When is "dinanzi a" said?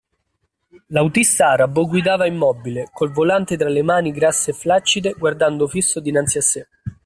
5.99-6.41